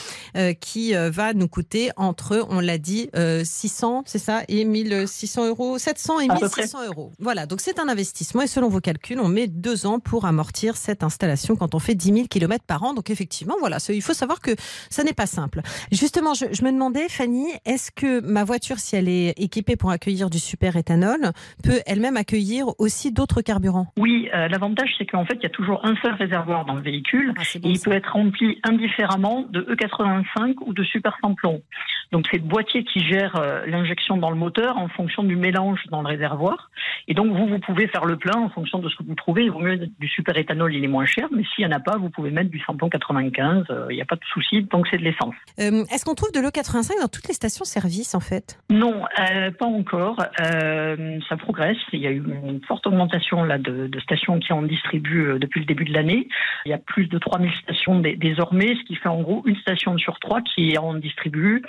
[0.61, 5.64] qui va nous coûter entre on l'a dit euh, 600 c'est ça et 1600 euros
[5.77, 6.61] 700 et À peu près.
[6.63, 7.11] 1600 euros.
[7.19, 10.75] Voilà, donc c'est un investissement et selon vos calculs, on met deux ans pour amortir
[10.77, 12.93] cette installation quand on fait 10 000 km par an.
[12.93, 14.51] Donc effectivement, voilà, il faut savoir que
[14.89, 15.61] ça n'est pas simple.
[15.91, 19.91] Justement, je, je me demandais, Fanny, est-ce que ma voiture, si elle est équipée pour
[19.91, 21.31] accueillir du super éthanol,
[21.63, 23.87] peut elle-même accueillir aussi d'autres carburants?
[23.97, 26.81] Oui, euh, l'avantage, c'est qu'en fait, il y a toujours un seul réservoir dans le
[26.81, 27.33] véhicule.
[27.37, 27.89] Ah, Et il ça.
[27.89, 31.61] peut être rempli indifféremment de E85 ou de super samplon.
[32.11, 35.54] Donc c'est le boîtier qui gère euh, l'injection dans le moteur en fonction du mélange
[35.89, 36.69] dans le réservoir.
[37.07, 39.43] Et donc vous, vous pouvez faire le plein en fonction de ce que vous trouvez.
[39.43, 41.79] Il vaut mieux du super éthanol, il est moins cher, mais s'il n'y en a
[41.79, 44.87] pas, vous pouvez mettre du samplon 95, euh, il n'y a pas de souci, donc
[44.89, 45.35] c'est de l'essence.
[45.59, 48.59] Euh, Est-ce qu'on trouve de l'E85 dans toutes les stations-service en fait?
[48.69, 50.17] Non, euh, pas encore.
[51.29, 51.77] Ça progresse.
[51.93, 55.59] Il y a eu une forte augmentation là, de, de stations qui en distribuent depuis
[55.59, 56.27] le début de l'année.
[56.65, 59.55] Il y a plus de 3000 stations dé- désormais, ce qui fait en gros une
[59.57, 61.61] station sur trois qui en distribue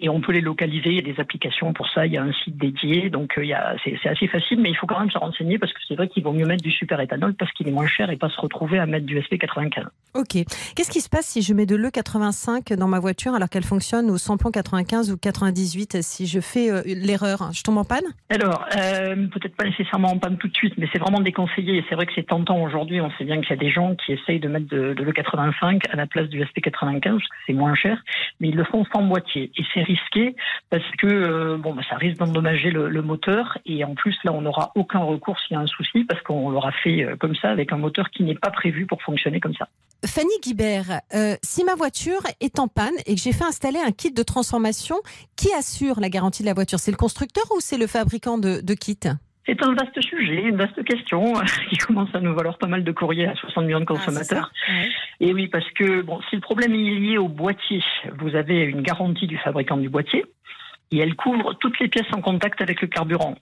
[0.00, 0.90] et on peut les localiser.
[0.90, 2.06] Il y a des applications pour ça.
[2.06, 4.60] Il y a un site dédié, donc euh, il y a, c'est, c'est assez facile,
[4.60, 6.62] mais il faut quand même se renseigner parce que c'est vrai qu'il vaut mieux mettre
[6.62, 9.86] du super-éthanol parce qu'il est moins cher et pas se retrouver à mettre du SP95.
[10.14, 10.44] Ok.
[10.76, 14.10] Qu'est-ce qui se passe si je mets de l'E85 dans ma voiture alors qu'elle fonctionne
[14.10, 18.04] au samplon 95 ou 98 Si je fais euh, l'erreur, je tombe en panne?
[18.30, 21.78] Alors, euh, peut-être pas nécessairement en panne tout de suite, mais c'est vraiment déconseillé.
[21.78, 23.00] Et c'est vrai que c'est tentant aujourd'hui.
[23.00, 25.82] On sait bien qu'il y a des gens qui essayent de mettre de, de l'E85
[25.90, 28.02] à la place du SP95 parce que c'est moins cher,
[28.40, 29.50] mais ils le font sans boîtier.
[29.56, 30.34] Et c'est risqué
[30.70, 33.58] parce que euh, bon, bah, ça risque d'endommager le, moteur.
[33.66, 36.50] Et en plus, là, on n'aura aucun recours s'il y a un souci parce qu'on
[36.50, 39.54] l'aura fait euh, comme ça avec un moteur qui n'est pas prévu pour fonctionner comme
[39.54, 39.68] ça.
[40.06, 43.92] Fanny Guibert, euh, si ma voiture est en panne et que j'ai fait installer un
[43.92, 44.96] kit de transformation,
[45.36, 46.78] qui assure la garantie de la voiture?
[46.78, 48.98] C'est le constructeur ou c'est le fabricant de, de kit
[49.46, 51.34] C'est un vaste sujet, une vaste question
[51.70, 54.50] qui commence à nous valoir pas mal de courriers à 60 millions de consommateurs.
[54.68, 54.88] Ah, Ouais.
[55.20, 57.82] Et oui, parce que bon, si le problème est lié au boîtier,
[58.18, 60.24] vous avez une garantie du fabricant du boîtier
[60.94, 63.36] et elle couvre toutes les pièces en contact avec le carburant.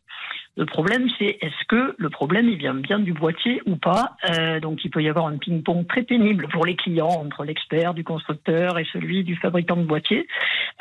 [0.54, 4.16] Le problème, c'est est-ce que le problème il vient bien du boîtier ou pas?
[4.28, 7.94] Euh, Donc, il peut y avoir un ping-pong très pénible pour les clients entre l'expert
[7.94, 10.26] du constructeur et celui du fabricant de boîtier.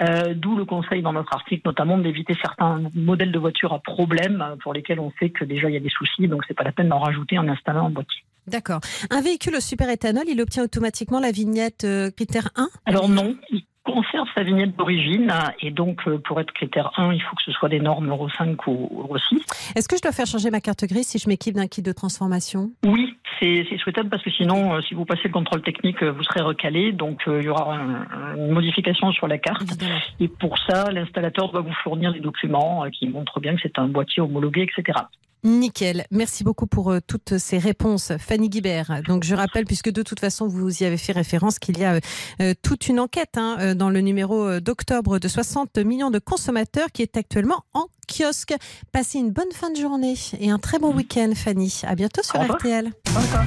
[0.02, 4.42] Euh, D'où le conseil dans notre article, notamment d'éviter certains modèles de voitures à problème
[4.42, 6.64] euh, pour lesquels on sait que déjà il y a des soucis, donc c'est pas
[6.64, 8.24] la peine d'en rajouter en installant un boîtier.
[8.48, 8.82] D'accord.
[9.10, 14.28] Un véhicule au super-éthanol, il obtient automatiquement la vignette critère 1 Alors non, il conserve
[14.36, 17.70] sa vignette d'origine et donc euh, pour être critère 1, il faut que ce soit
[17.70, 19.74] des normes Euro 5 ou Euro 6.
[19.76, 21.92] Est-ce que je dois faire changer ma carte grise si je m'équipe d'un kit de
[21.92, 22.72] transformation?
[22.86, 26.24] Oui, c'est souhaitable parce que sinon, euh, si vous passez le contrôle technique, euh, vous
[26.24, 29.64] serez recalé, donc il y aura un- un- une modification sur la carte.
[29.64, 30.00] Évidemment.
[30.20, 33.88] Et pour ça, l'installateur doit vous fournir des documents qui montrent bien que c'est un
[33.88, 35.00] boîtier homologué, etc.
[35.44, 36.06] Nickel.
[36.12, 39.02] Merci beaucoup pour euh, toutes ces réponses, Fanny Guibert.
[39.08, 42.00] Donc, je rappelle, puisque de toute façon, vous y avez fait référence, qu'il y a
[42.42, 46.88] euh, toute une enquête hein, euh, dans le numéro d'octobre de 60 millions de consommateurs
[46.94, 48.54] qui est actuellement en kiosque.
[48.92, 51.82] Passez une bonne fin de journée et un très bon week-end, Fanny.
[51.84, 52.42] À bientôt sur.
[52.42, 52.92] RTL.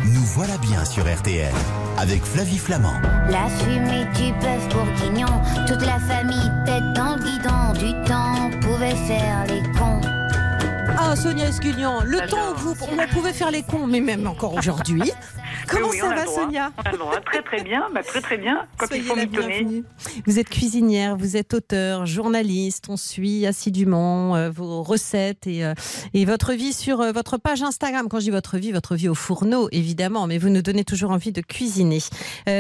[0.06, 1.52] Nous voilà bien sur RTL
[1.98, 2.94] avec Flavie Flamand.
[3.28, 5.26] La fumée du bœuf bourguignon,
[5.66, 7.13] toute la famille tête dans
[11.24, 15.10] Sonia Esgulian, le temps où vous, on pouvait faire les cons, mais même encore aujourd'hui.
[15.74, 16.34] Comment Oui, ça va, droit.
[16.34, 17.20] Sonia On a le droit.
[17.20, 18.66] Très très bien, bah, très très bien.
[18.78, 19.84] Quand Soyez il faut bienvenue.
[20.26, 22.86] Vous êtes cuisinière, vous êtes auteur, journaliste.
[22.88, 25.74] On suit assidûment euh, vos recettes et, euh,
[26.12, 28.08] et votre vie sur euh, votre page Instagram.
[28.08, 31.10] Quand je dis votre vie, votre vie au fourneau, évidemment, mais vous nous donnez toujours
[31.10, 31.98] envie de cuisiner.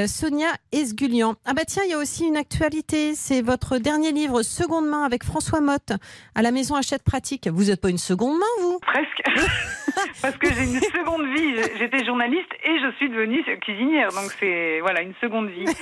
[0.06, 1.34] Sonia Esgulian.
[1.44, 3.14] Ah bah tiens, il y a aussi une actualité.
[3.14, 5.92] C'est votre dernier livre, Seconde main, avec François Motte,
[6.34, 7.48] à la maison Achète Pratique.
[7.48, 8.78] Vous n'êtes pas une seconde main, vous?
[8.80, 9.22] Presque.
[10.22, 11.54] Parce que j'ai une seconde vie.
[11.78, 14.08] J'étais journaliste et je suis devenue cuisinière.
[14.12, 15.64] Donc c'est voilà une seconde vie.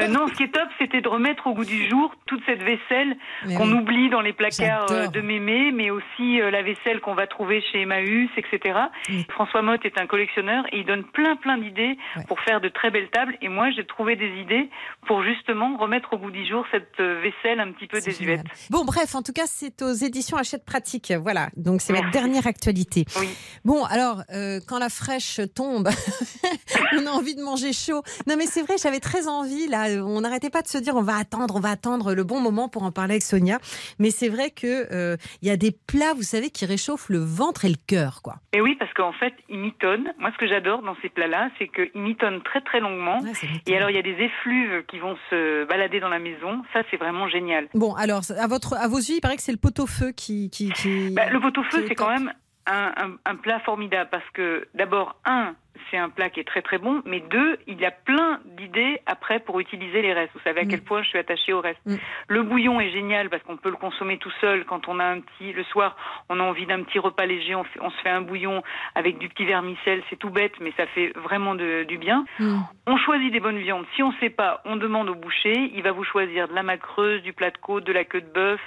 [0.00, 2.62] Euh, non, ce qui est top, c'était de remettre au goût du jour toute cette
[2.62, 3.16] vaisselle
[3.56, 3.78] qu'on oui.
[3.78, 7.62] oublie dans les placards euh, de mémé, mais aussi euh, la vaisselle qu'on va trouver
[7.70, 8.76] chez Emmaüs, etc.
[9.08, 9.24] Oui.
[9.30, 12.24] François Motte est un collectionneur et il donne plein plein d'idées Ouais.
[12.26, 13.36] pour faire de très belles tables.
[13.40, 14.68] Et moi, j'ai trouvé des idées
[15.06, 18.18] pour justement remettre au goût du jour cette vaisselle un petit peu désuète.
[18.40, 18.44] génial.
[18.70, 21.12] Bon, bref, en tout cas, c'est aux éditions Achète Pratique.
[21.20, 22.10] Voilà, donc c'est Merci.
[22.10, 23.04] dernière actualité.
[23.20, 23.28] Oui.
[23.64, 25.88] Bon, alors, euh, quand la fraîche tombe,
[26.98, 28.02] on a envie de manger chaud.
[28.26, 31.02] Non, mais c'est vrai, j'avais très envie, là, on n'arrêtait pas de se dire, on
[31.02, 33.58] va attendre, on va attendre le bon moment pour en parler avec Sonia.
[33.98, 37.18] Mais c'est vrai que euh, il y a des plats, vous savez, qui réchauffent le
[37.18, 38.36] ventre et le cœur, quoi.
[38.52, 40.12] Et oui, parce qu'en fait, il mitonne.
[40.18, 43.20] Moi, ce que j'adore dans ces plats-là, c'est qu'il mitonne très très longuement.
[43.20, 43.32] Ouais,
[43.66, 46.62] Et alors, il y a des effluves qui vont se balader dans la maison.
[46.72, 47.68] Ça, c'est vraiment génial.
[47.74, 50.50] Bon, alors, à, votre, à vos yeux, il paraît que c'est le pot-au-feu qui.
[50.50, 52.32] qui, qui- Bah, le pot-au-feu, c'est quand même
[52.66, 55.54] un, un- un plat formidable parce que, d'abord, un,
[55.90, 59.00] c'est un plat qui est très très bon, mais deux, il y a plein d'idées
[59.06, 60.32] après pour utiliser les restes.
[60.34, 60.68] Vous savez à Mm.
[60.68, 61.84] quel point je suis attachée aux restes.
[61.84, 61.96] Mm.
[62.28, 65.20] Le bouillon est génial parce qu'on peut le consommer tout seul quand on a un
[65.20, 65.96] petit, le soir,
[66.30, 68.62] on a envie d'un petit repas léger, on, fait- on se fait un bouillon
[68.94, 72.24] avec du petit vermicelle, c'est tout bête, mais ça fait vraiment de- du bien.
[72.38, 72.60] Hmm.
[72.86, 73.84] On choisit des bonnes viandes.
[73.96, 75.70] Si on ne sait pas, on demande au boucher.
[75.74, 78.32] Il va vous choisir de la macreuse, du plat de côte, de la queue de
[78.32, 78.60] bœuf.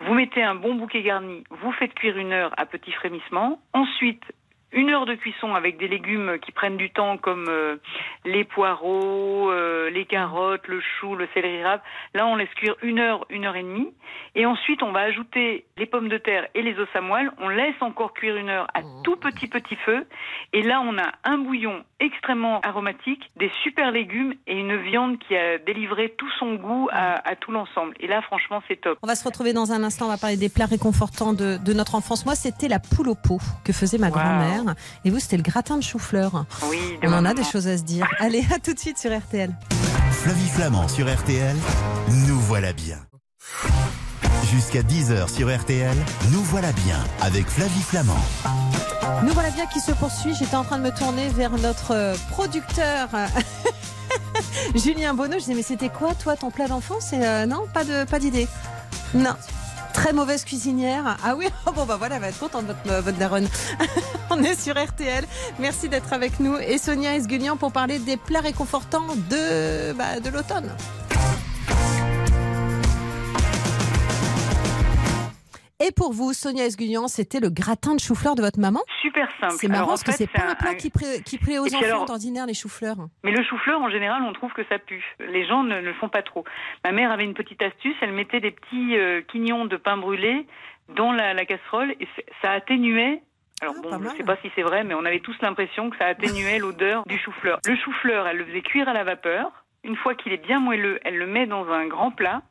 [0.00, 1.44] Vous mettez un bon bouquet garni.
[1.50, 3.60] Vous faites cuire une heure à petit frémissement.
[3.72, 4.22] Ensuite,
[4.72, 7.76] une heure de cuisson avec des légumes qui prennent du temps comme euh,
[8.24, 11.80] les poireaux, euh, les carottes, le chou, le céleri rave.
[12.14, 13.92] Là, on laisse cuire une heure, une heure et demie.
[14.34, 17.30] Et ensuite, on va ajouter les pommes de terre et les os à moelle.
[17.38, 20.06] On laisse encore cuire une heure à tout petit petit feu.
[20.52, 25.36] Et là, on a un bouillon extrêmement aromatique, des super légumes et une viande qui
[25.36, 27.94] a délivré tout son goût à, à tout l'ensemble.
[28.00, 28.98] Et là, franchement, c'est top.
[29.02, 30.06] On va se retrouver dans un instant.
[30.06, 32.24] On va parler des plats réconfortants de, de notre enfance.
[32.24, 34.14] Moi, c'était la poule au pot que faisait ma Wow.
[34.14, 34.57] grand-mère.
[35.04, 36.44] Et vous, c'était le gratin de chou-fleur.
[36.70, 38.06] Oui, de On en a des choses à se dire.
[38.18, 39.54] Allez, à tout de suite sur RTL.
[40.10, 41.56] Flavie Flamand sur RTL.
[42.26, 42.98] Nous voilà bien.
[44.50, 45.96] Jusqu'à 10h sur RTL,
[46.32, 48.16] nous voilà bien avec Flavie Flamand.
[49.22, 50.34] Nous voilà bien qui se poursuit.
[50.34, 53.08] J'étais en train de me tourner vers notre producteur.
[54.74, 57.12] Julien Bonneau, je disais mais c'était quoi toi ton plat d'enfance?
[57.12, 58.48] Et euh, non, pas de pas d'idée.
[59.14, 59.34] Non.
[59.98, 61.16] Très mauvaise cuisinière.
[61.24, 63.48] Ah oui, bon bah voilà, elle va être contente votre, euh, votre daronne.
[64.30, 65.24] On est sur RTL.
[65.58, 66.56] Merci d'être avec nous.
[66.56, 70.70] Et Sonia Esguignan pour parler des plats réconfortants de, bah, de l'automne.
[75.80, 79.54] Et pour vous, Sonia Esguignan, c'était le gratin de chou-fleur de votre maman Super simple.
[79.58, 81.84] C'est marrant Alors, parce que c'est pas un plat qui, plaît- qui plaît aux enfants
[81.84, 82.96] alors- d'ordinaire, les choux-fleurs.
[83.22, 85.04] Mais le chou-fleur, en général, on trouve que ça pue.
[85.20, 86.44] Les gens ne le font pas trop.
[86.84, 90.46] Ma mère avait une petite astuce, elle mettait des petits euh, quignons de pain brûlé
[90.96, 92.08] dans la, la casserole et
[92.42, 93.22] ça atténuait.
[93.60, 95.90] Alors Ah, bon, je ne sais pas si c'est vrai, mais on avait tous l'impression
[95.90, 97.60] que ça atténuait l'odeur du chou-fleur.
[97.66, 99.52] Le chou-fleur, elle le faisait cuire à la vapeur.
[99.84, 102.42] Une fois qu'il est bien moelleux, elle le met dans un grand plat.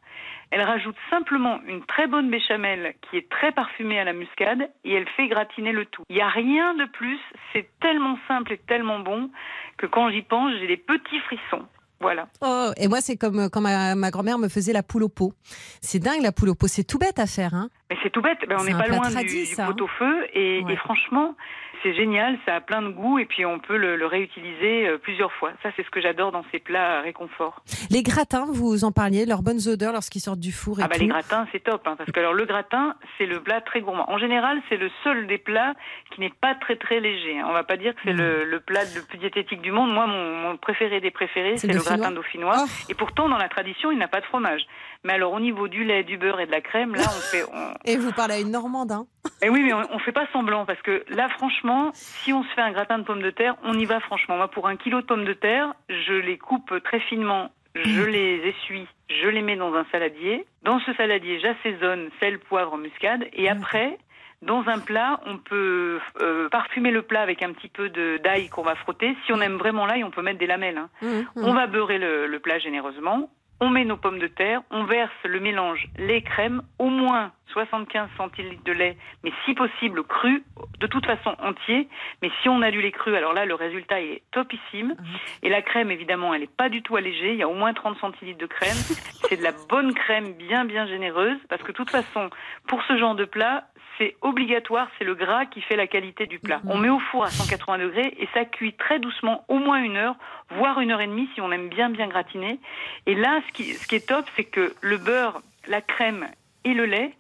[0.52, 4.94] Elle rajoute simplement une très bonne béchamel qui est très parfumée à la muscade et
[4.94, 6.04] elle fait gratiner le tout.
[6.10, 7.20] Il n'y a rien de plus,
[7.54, 9.30] c'est tellement simple et tellement bon
[9.78, 11.66] que quand j'y pense, j'ai des petits frissons.
[12.00, 12.28] Voilà.
[12.42, 15.10] Oh, et moi, c'est comme euh, quand ma, ma grand-mère me faisait la poule au
[15.10, 15.34] pot.
[15.82, 16.68] C'est dingue, la poule au pot.
[16.68, 17.56] C'est tout bête à faire.
[17.56, 19.15] Hein Mais c'est tout bête, ben, on n'est pas loin du,
[19.58, 19.65] hein.
[19.67, 20.73] pot-au-feu et, Ouais.
[20.73, 21.36] et franchement,
[21.84, 24.97] c'est génial, ça a plein de goût et puis on peut le, le réutiliser euh,
[24.97, 25.52] plusieurs fois.
[25.63, 27.62] Ça, c'est ce que j'adore dans ces plats réconfort.
[27.89, 30.95] les gratins, vous en parliez, leurs bonnes odeurs lorsqu'ils sortent du four et Ah bah
[30.95, 31.02] tout.
[31.02, 34.10] les gratins, c'est top, hein, parce que alors le gratin, c'est le plat très gourmand.
[34.12, 35.73] En général, c'est le seul des plats
[36.13, 37.39] qui n'est pas très très léger.
[37.39, 37.45] hein.
[37.47, 38.17] On va pas dire que c'est Mm.
[38.17, 39.93] le, le plat le plus diététique du monde.
[39.93, 42.65] Moi, mon, mon préféré des préférés, C'est le gratin dauphinois dauphinois.
[42.67, 42.86] Oh.
[42.89, 44.62] Et pourtant, dans la tradition, il n'a pas de fromage.
[45.04, 47.44] Mais alors, au niveau du lait, du beurre et de la crème, là, on fait,
[47.54, 48.92] on, Et vous parlez à une Normande.
[48.92, 49.06] Hein
[49.42, 52.50] Eh oui, mais on, on fait pas semblant parce que là, franchement, si on se
[52.50, 54.38] fait un gratin de pommes de terre, on y va franchement.
[54.38, 58.38] Moi, pour un kilo de pommes de terre, je les coupe très finement, je les
[58.48, 60.46] essuie, je les mets dans un saladier.
[60.64, 63.98] Dans ce saladier, j'assaisonne sel, poivre, muscade, et après.
[64.44, 68.62] Dans un plat, on peut euh, parfumer le plat avec un petit peu d'ail qu'on
[68.62, 69.18] va frotter.
[69.26, 70.78] Si on aime vraiment l'ail, on peut mettre des lamelles.
[70.78, 70.90] hein.
[71.02, 71.44] Hum, hum.
[71.44, 73.32] On va beurrer le, le plat généreusement.
[73.60, 78.08] On met nos pommes de terre, on verse le mélange lait crème, au moins 75
[78.15, 80.43] centilitres de lait, mais si possible cru,
[80.80, 81.88] de toute façon entier.
[82.22, 84.96] Mais si on a du lait cru, alors là le résultat est topissime.
[85.41, 87.32] Et la crème évidemment, elle n'est pas du tout allégée.
[87.32, 88.76] Il y a au moins 30 centilitres de crème.
[89.28, 92.30] C'est de la bonne crème bien bien généreuse, parce que de toute façon,
[92.67, 93.67] pour ce genre de plat,
[93.98, 96.62] c'est obligatoire, c'est le gras qui fait la qualité du plat.
[96.68, 99.98] On met au four à 180 degrés et ça cuit très doucement, au moins une
[99.98, 100.16] heure,
[100.52, 102.60] voire une heure et demie si on aime bien bien gratiner.
[103.06, 106.28] Et là, ce qui, ce qui est top, c'est que le beurre, la crème
[106.64, 107.14] et le lait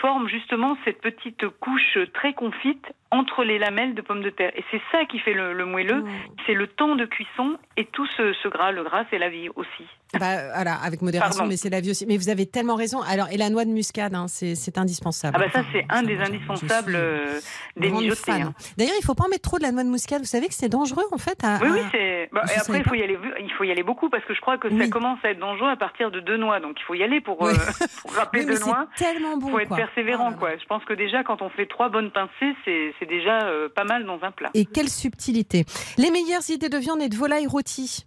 [0.00, 4.52] forment justement cette petite couche très confite entre les lamelles de pommes de terre.
[4.56, 6.04] Et c'est ça qui fait le, le moelleux,
[6.46, 8.70] c'est le temps de cuisson et tout ce, ce gras.
[8.72, 9.84] Le gras, c'est la vie aussi.
[10.18, 11.50] Bah, voilà, avec modération, Pardon.
[11.50, 12.04] mais c'est la vie aussi.
[12.06, 13.00] Mais vous avez tellement raison.
[13.02, 15.36] Alors, et la noix de muscade, hein, c'est indispensable.
[15.40, 17.38] Ah bah ça, c'est un des indispensables euh,
[17.76, 18.32] des mijotés.
[18.32, 18.52] hein.
[18.76, 20.18] D'ailleurs, il faut pas en mettre trop de la noix de muscade.
[20.20, 21.38] Vous savez que c'est dangereux, en fait.
[21.44, 22.28] À, Oui, oui, à- c'est.
[22.32, 23.18] bah, et après, il faut y aller.
[23.40, 24.78] Il faut y aller beaucoup parce que je crois que Oui.
[24.80, 26.58] ça commence à être dangereux à partir de deux noix.
[26.58, 27.52] Donc il faut y aller pour, Oui.
[27.52, 28.86] euh, pour râper Oui, deux noix.
[28.96, 29.46] c'est tellement bon.
[29.46, 29.76] Il faut être quoi.
[29.76, 30.36] persévérant, là.
[30.36, 30.56] quoi.
[30.56, 33.84] Je pense que déjà, quand on fait trois bonnes pincées, c'est c'est déjà euh, pas
[33.84, 34.50] mal dans un plat.
[34.54, 35.64] Et quelle subtilité.
[35.98, 38.06] Les meilleures idées de viande et de volaille rôtie.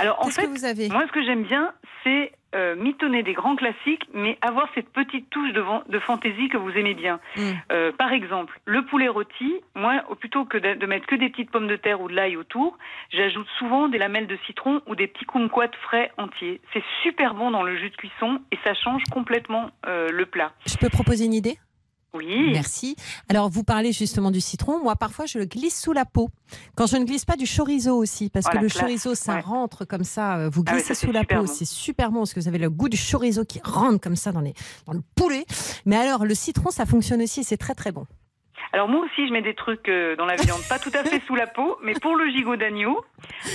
[0.00, 1.72] Alors en fait, que vous avez moi, ce que j'aime bien,
[2.02, 6.70] c'est euh, mitonner des grands classiques, mais avoir cette petite touche de, fantaisie que vous
[6.70, 7.20] aimez bien.
[7.36, 7.40] Mm.
[7.70, 11.50] Euh, par exemple, le poulet rôti, moi, plutôt que de, de mettre que des petites
[11.50, 12.76] pommes de terre ou de l'ail autour,
[13.12, 16.60] j'ajoute souvent des lamelles de citron ou des petits kumquats frais entiers.
[16.72, 20.50] C'est super bon dans le jus de cuisson et ça change complètement euh, le plat.
[20.66, 21.58] Je peux proposer une idée?
[22.14, 22.50] Oui.
[22.52, 22.96] Merci.
[23.28, 24.82] Alors, vous parlez justement du citron.
[24.82, 26.28] Moi, parfois, je le glisse sous la peau.
[26.74, 29.34] Quand je ne glisse pas du chorizo aussi, parce Oh, que le classe, chorizo, ça
[29.34, 29.40] ouais.
[29.40, 30.36] rentre comme ça.
[30.38, 31.36] euh, Vous Ah oui, glissez ça, sous la peau.
[31.36, 31.46] bon.
[31.46, 34.32] C'est super bon parce que vous avez le goût du chorizo qui rentre comme ça
[34.32, 34.54] dans, les,
[34.86, 35.44] dans le poulet.
[35.86, 38.06] Mais alors, le citron, ça fonctionne aussi et c'est très, très bon.
[38.72, 41.20] Alors moi aussi, je mets des trucs euh, dans la viande, pas tout à fait
[41.26, 43.04] sous la peau, mais pour le gigot d'agneau,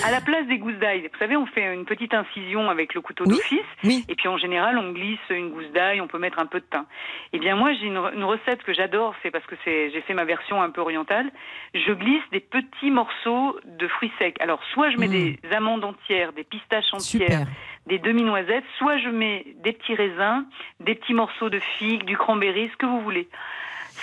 [0.06, 1.10] à la place des gousses d'ail.
[1.12, 3.36] Vous savez, on fait une petite incision avec le couteau Oui.
[3.38, 4.04] d'office, Oui.
[4.10, 6.66] et puis en général, on glisse une gousse d'ail, on peut mettre un peu de
[6.70, 6.86] thym.
[7.32, 10.02] Eh bien moi, j'ai une, re- une recette que j'adore, c'est parce que c'est, j'ai
[10.02, 11.32] fait ma version un peu orientale.
[11.74, 14.36] Je glisse des petits morceaux de fruits secs.
[14.42, 15.12] Alors soit je mets Mm.
[15.12, 17.48] des amandes entières, des pistaches entières, Super.
[17.88, 20.44] des demi-noisettes, soit je mets des petits raisins,
[20.82, 23.30] des petits morceaux de figues, du cranberry, ce que vous voulez.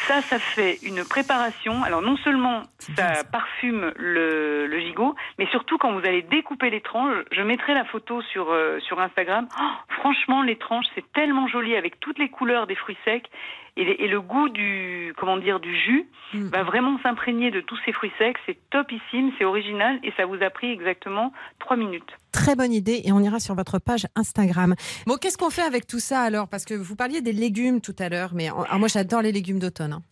[0.07, 1.83] Ça, ça fait une préparation.
[1.85, 6.81] Alors non seulement ça parfume le, le, gigot, mais surtout quand vous allez découper les
[6.81, 9.47] tranches, je mettrai la photo sur, euh, sur Instagram.
[9.61, 13.29] Oh, franchement, les tranches, c'est tellement joli avec toutes les couleurs des fruits secs
[13.77, 16.49] et, et le goût du comment dire du jus mm.
[16.49, 18.37] va vraiment s'imprégner de tous ces fruits secs.
[18.47, 22.11] C'est topissime, c'est original et ça vous a pris exactement trois minutes.
[22.33, 24.75] Très bonne idée et on ira sur votre page Instagram.
[25.07, 26.49] Bon, qu'est-ce qu'on fait avec tout ça alors?
[26.49, 29.93] Parce que vous parliez des légumes tout à l'heure, mais moi j'adore les légumes d'automne.
[29.95, 30.03] Hein.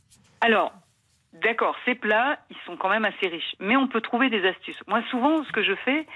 [0.40, 0.72] Alors,
[1.42, 4.80] d'accord, ces plats, ils sont quand même assez riches, mais on peut trouver des astuces.
[4.86, 6.06] Moi, souvent, ce que je fais,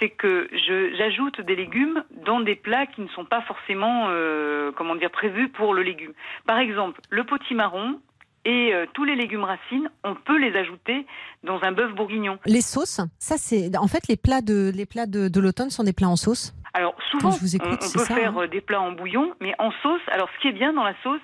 [0.00, 0.48] c'est que
[0.96, 5.48] j'ajoute des légumes dans des plats qui ne sont pas forcément, euh, comment dire, prévus
[5.48, 6.12] pour le légume.
[6.46, 8.00] Par exemple, le potimarron,
[8.44, 11.06] et euh, tous les légumes racines, on peut les ajouter
[11.44, 12.38] dans un bœuf bourguignon.
[12.44, 15.84] Les sauces, ça c'est en fait les plats de les plats de, de l'automne sont
[15.84, 16.52] des plats en sauce?
[16.74, 18.42] Alors souvent, vous écoute, on, peut faire hein?
[18.42, 20.00] euh, des plats en bouillon, mais en sauce.
[20.08, 21.20] Alors ce qui est bien dans la sauce,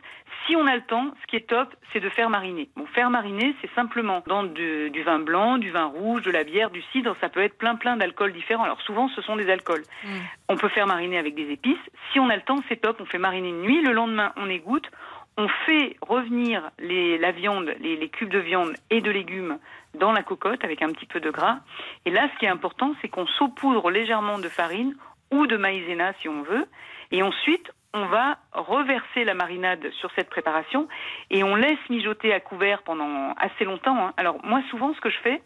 [0.50, 2.68] si on a le temps, ce qui est top, c'est de faire mariner.
[2.76, 6.70] Bon, faire mariner, c'est simplement dans du, vin blanc, du vin rouge, de la bière,
[6.70, 7.14] du cidre.
[7.20, 8.64] Ça peut être plein plein d'alcools différents.
[8.64, 9.84] Alors souvent, ce sont des alcools.
[10.04, 10.08] Mm.
[10.48, 11.78] On peut faire mariner avec des épices.
[12.12, 13.00] Si on a le temps, c'est top.
[13.00, 13.80] On fait mariner une nuit.
[13.80, 14.90] Le lendemain, on égoutte.
[15.36, 19.58] On fait revenir les, la viande, les, les cubes de viande et de légumes
[19.94, 21.58] dans la cocotte avec un petit peu de gras.
[22.06, 24.96] Et là, ce qui est important, c'est qu'on saupoudre légèrement de farine
[25.30, 26.66] ou de maïzena si on veut.
[27.12, 30.88] Et ensuite, on va reverser la marinade sur cette préparation
[31.30, 34.06] et on laisse mijoter à couvert pendant assez longtemps.
[34.06, 34.12] Hein.
[34.16, 35.42] Alors moi, souvent, ce que je fais,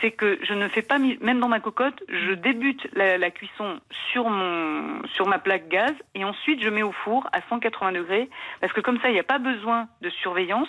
[0.00, 3.80] c'est que je ne fais pas, même dans ma cocotte, je débute la, la, cuisson
[4.12, 8.28] sur mon, sur ma plaque gaz et ensuite je mets au four à 180 degrés
[8.60, 10.68] parce que comme ça, il n'y a pas besoin de surveillance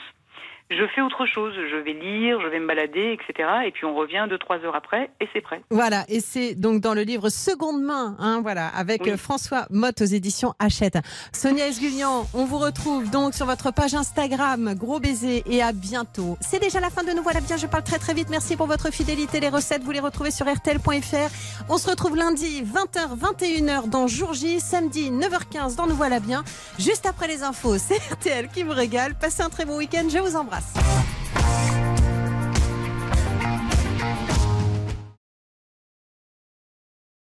[0.72, 1.54] je fais autre chose.
[1.54, 3.50] Je vais lire, je vais me balader, etc.
[3.66, 5.62] Et puis on revient deux, trois heures après et c'est prêt.
[5.70, 10.02] Voilà, et c'est donc dans le livre Seconde main, hein, voilà, avec euh, François Motte
[10.02, 10.98] aux éditions Hachette.
[11.34, 14.74] Sonia Esgulian, on vous retrouve donc sur votre page Instagram.
[14.76, 16.38] Gros baiser et à bientôt.
[16.42, 18.30] C'est déjà la fin de Nous voilà bien, je parle très très vite.
[18.30, 19.40] Merci pour votre fidélité.
[19.40, 21.70] Les recettes, vous les retrouvez sur rtl.fr.
[21.70, 26.44] On se retrouve lundi 20h, 21h dans Jour J, samedi 9h15 dans Nous voilà bien.
[26.80, 29.16] Juste après les infos, c'est RTL qui vous régale.
[29.16, 30.61] Passez un très bon week-end, je vous embrasse.
[30.76, 31.21] us.